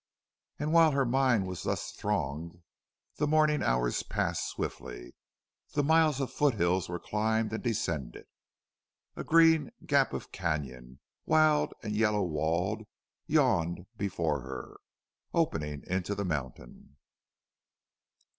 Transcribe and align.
And 0.57 0.73
while 0.73 0.93
her 0.93 1.05
mind 1.05 1.45
was 1.45 1.61
thus 1.61 1.91
thronged 1.91 2.63
the 3.17 3.27
morning 3.27 3.61
hours 3.61 4.01
passed 4.01 4.47
swiftly, 4.47 5.13
the 5.73 5.83
miles 5.83 6.19
of 6.19 6.33
foot 6.33 6.55
hills 6.55 6.89
were 6.89 6.97
climbed 6.97 7.53
and 7.53 7.61
descended. 7.63 8.25
A 9.15 9.23
green 9.23 9.69
gap 9.85 10.11
of 10.11 10.31
canon, 10.31 11.01
wild 11.27 11.75
and 11.83 11.95
yellow 11.95 12.23
walled, 12.23 12.87
yawned 13.27 13.85
before 13.95 14.39
her, 14.41 14.77
opening 15.35 15.83
into 15.85 16.15
the 16.15 16.25
mountain. 16.25 16.97